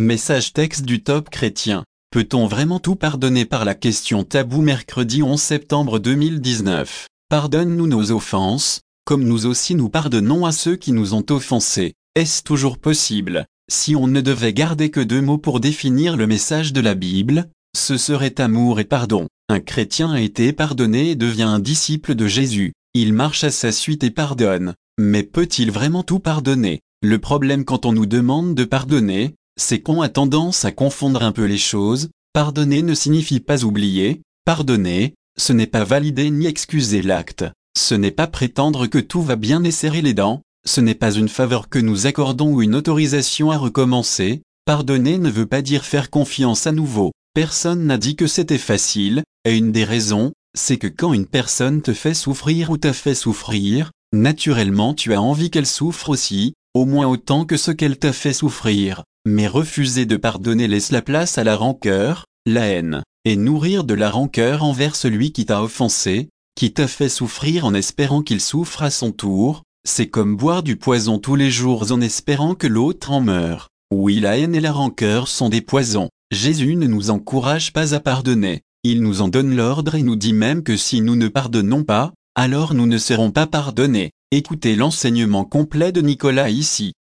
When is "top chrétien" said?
1.02-1.82